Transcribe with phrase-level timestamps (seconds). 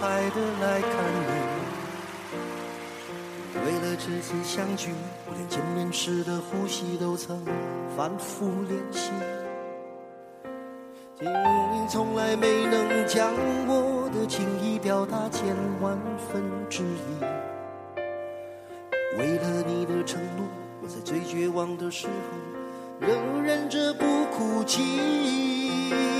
[0.00, 0.90] 洋过海的来看
[3.52, 4.90] 你，为了这次相聚，
[5.26, 7.44] 我连见面时的呼吸都曾
[7.94, 9.10] 反复练习。
[11.20, 13.30] 你从来没能将
[13.66, 15.98] 我的情意表达千万
[16.32, 17.20] 分之一。
[19.18, 20.46] 为了你的承诺，
[20.82, 22.12] 我在最绝望的时候，
[23.06, 26.19] 仍忍着不哭泣。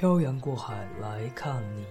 [0.00, 1.84] 漂洋过海来看你，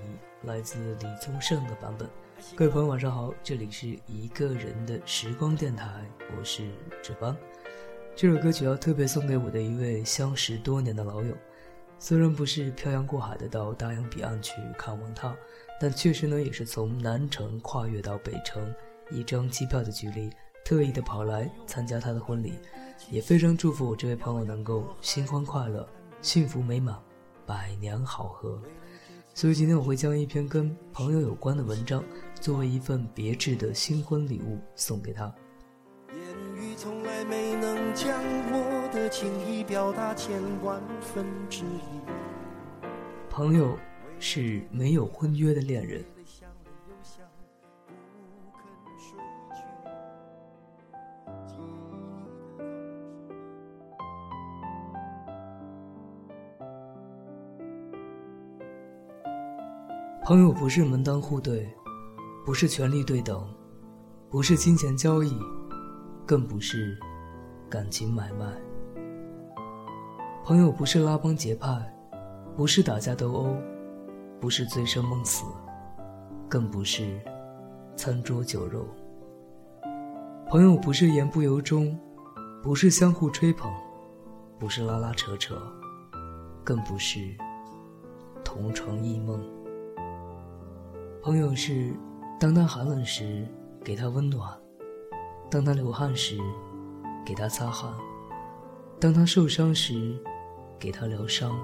[0.44, 2.10] 来自李宗盛的版本。
[2.56, 6.72] 各位朋友，晚上好，这里是一个人的时光电台，我是
[7.04, 7.36] 志邦。
[8.16, 11.36] 这首歌曲要特别送给我的一位相识多年的老友，
[12.00, 15.36] 虽然不是漂洋过海的到大洋彼岸去看望他，
[15.78, 18.74] 但确实呢，也是从南城跨越到北城，
[19.12, 20.30] 一张机票的距离，
[20.64, 22.54] 特意的跑来参加他的婚礼，
[23.12, 25.86] 也非常祝福我这位朋友能够新婚快乐，
[26.22, 26.98] 幸福美满。
[27.48, 28.62] 百年好合，
[29.34, 32.04] 所以今天我会将一篇跟朋友有关的文章，
[32.42, 35.34] 作为一份别致的新婚礼物送给他。
[36.12, 36.20] 言
[36.58, 38.14] 语从来没能将
[38.52, 42.02] 我的情意表达千万分之一。
[43.30, 43.78] 朋友
[44.20, 46.04] 是没有婚约的恋人。
[60.28, 61.74] 朋友不是门当户对，
[62.46, 63.48] 不是权力对等，
[64.30, 65.34] 不是金钱交易，
[66.26, 67.00] 更不是
[67.70, 68.46] 感情买卖。
[70.44, 71.70] 朋友不是拉帮结派，
[72.58, 73.56] 不是打架斗殴，
[74.42, 75.46] 不是醉生梦死，
[76.50, 77.22] 更不是
[77.96, 78.86] 餐桌酒肉。
[80.50, 81.98] 朋友不是言不由衷，
[82.62, 83.72] 不是相互吹捧，
[84.60, 85.56] 不是拉拉扯扯，
[86.66, 87.18] 更不是
[88.44, 89.42] 同床异梦。
[91.22, 91.94] 朋友是，
[92.40, 93.46] 当他寒冷时
[93.84, 94.50] 给他温暖，
[95.52, 96.38] 当他流汗时
[97.26, 97.94] 给他擦汗，
[99.00, 100.18] 当他受伤时
[100.80, 101.60] 给他疗伤，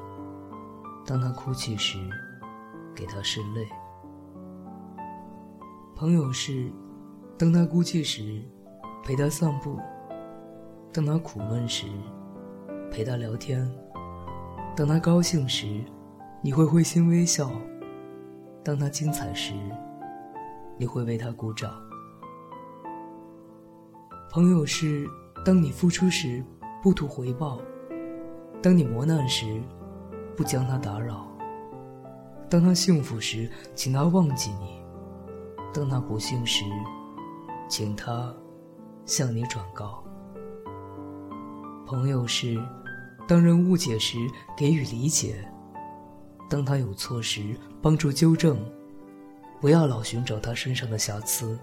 [1.05, 1.97] 当他哭泣时
[2.93, 3.65] 给他拭泪。
[5.95, 6.69] 朋友是，
[7.37, 8.43] 当他孤寂时
[9.03, 9.79] 陪他散步，
[10.91, 11.87] 当他苦闷时
[12.91, 13.69] 陪他聊天，
[14.75, 15.85] 当他高兴时
[16.41, 17.49] 你会会心微笑。
[18.63, 19.53] 当他精彩时，
[20.77, 21.69] 你会为他鼓掌。
[24.31, 25.05] 朋友是，
[25.43, 26.43] 当你付出时
[26.81, 27.59] 不图回报；
[28.61, 29.61] 当你磨难时，
[30.37, 31.27] 不将他打扰；
[32.49, 34.81] 当他幸福时，请他忘记你；
[35.73, 36.63] 当他不幸时，
[37.67, 38.33] 请他
[39.05, 40.01] 向你转告。
[41.85, 42.57] 朋友是，
[43.27, 44.17] 当人误解时
[44.57, 45.45] 给予理解。
[46.49, 48.57] 当他有错时，帮助纠正，
[49.59, 51.59] 不要老寻找他身上的瑕疵，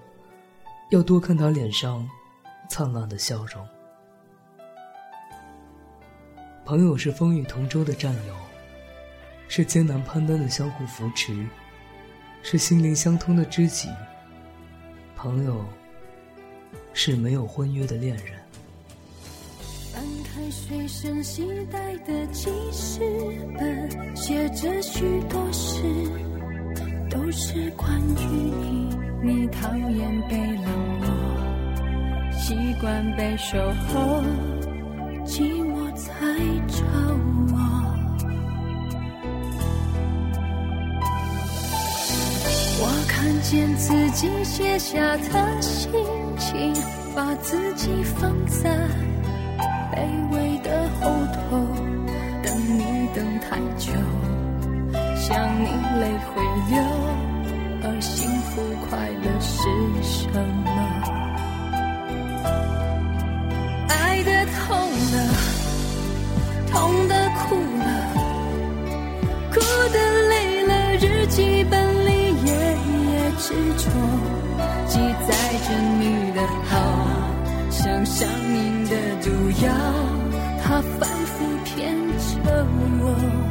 [0.90, 2.06] 要多看他脸上
[2.68, 3.66] 灿烂的笑容。
[6.62, 8.34] 朋友是风雨同舟的战友，
[9.48, 11.46] 是艰难攀登的相互扶持，
[12.42, 13.88] 是心灵相通的知己。
[15.16, 15.64] 朋友
[16.92, 18.38] 是没有婚约的恋人。
[19.92, 23.00] 翻开随身携带的记事
[23.58, 25.82] 本，写着许多事。
[27.10, 28.24] 都是关于
[28.60, 28.88] 你，
[29.22, 30.64] 你讨厌被冷
[31.00, 31.08] 落，
[32.32, 33.58] 习惯被守
[33.88, 34.22] 候，
[35.24, 36.14] 寂寞才
[36.68, 36.84] 找
[37.50, 37.56] 我。
[42.82, 45.90] 我看见自己写下的心
[46.38, 46.72] 情，
[47.14, 48.88] 把自己放在
[49.92, 49.96] 卑
[50.32, 51.56] 微的后头，
[52.42, 52.48] 等
[52.78, 52.80] 你
[53.14, 53.92] 等太久。
[55.16, 55.28] 想
[55.60, 55.66] 你
[56.00, 56.74] 泪会流，
[57.82, 58.88] 而幸福快
[59.22, 59.58] 乐是
[60.02, 60.28] 什
[60.64, 60.68] 么？
[63.88, 64.68] 爱的痛
[65.12, 65.14] 了，
[66.70, 67.88] 痛的哭了，
[69.52, 69.60] 哭
[69.92, 69.96] 的
[70.28, 70.32] 累
[70.66, 71.72] 了，日记本
[72.06, 72.10] 里
[72.44, 73.82] 夜夜执着，
[74.86, 74.98] 记
[75.28, 75.28] 载
[75.66, 76.02] 着你
[76.32, 76.38] 的
[76.68, 76.74] 好，
[77.82, 79.30] 像上瘾的毒
[79.64, 79.72] 药，
[80.62, 81.96] 它反复骗
[82.44, 82.66] 着
[83.00, 83.49] 我。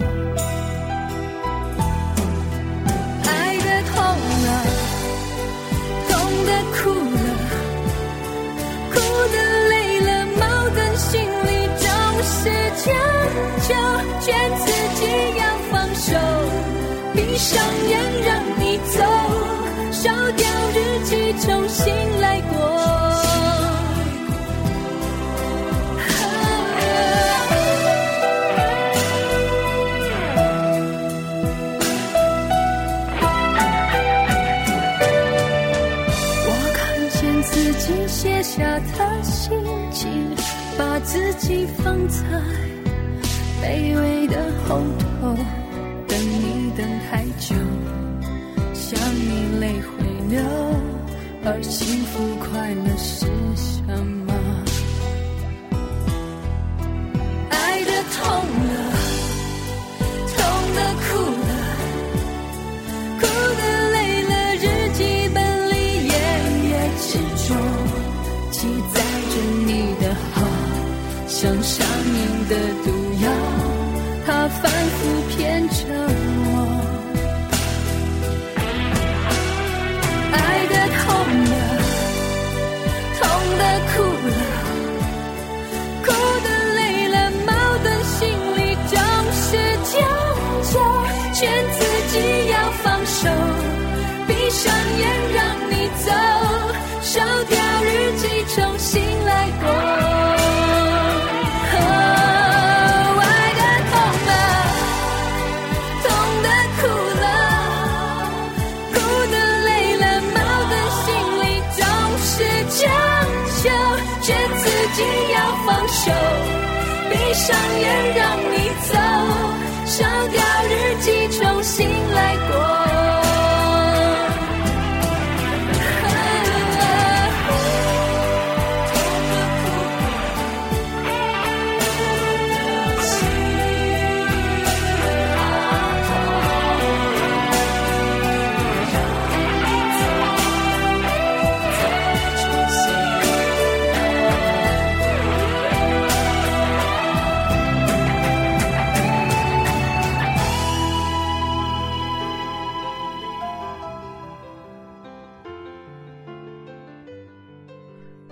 [42.09, 42.25] 在
[43.61, 44.35] 卑微的
[44.67, 45.35] 后头，
[46.07, 47.55] 等你等太久，
[48.73, 50.41] 想你泪会流，
[51.45, 53.83] 而幸福快乐是什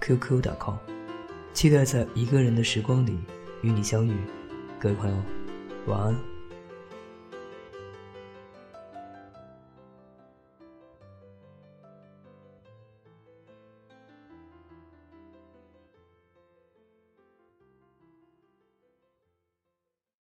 [0.00, 0.76] qq.com，
[1.52, 3.18] 期待在一个人的时光里
[3.62, 4.16] 与你相遇，
[4.78, 5.16] 各位朋友，
[5.86, 6.37] 晚安。